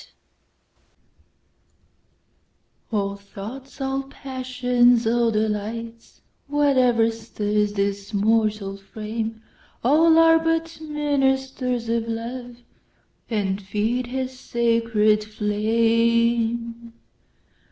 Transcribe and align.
Love 2.91 3.01
ALL 3.01 3.15
thoughts, 3.17 3.79
all 3.79 4.01
passions, 4.09 5.05
all 5.05 5.29
delights, 5.29 6.21
Whatever 6.47 7.11
stirs 7.11 7.73
this 7.73 8.11
mortal 8.11 8.77
frame, 8.77 9.43
All 9.83 10.17
are 10.17 10.39
but 10.39 10.81
ministers 10.81 11.87
of 11.87 12.07
Love, 12.07 12.63
And 13.29 13.61
feed 13.61 14.07
his 14.07 14.39
sacred 14.39 15.23
flame. 15.23 16.93